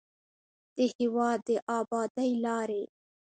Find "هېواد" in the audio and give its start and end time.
0.95-1.39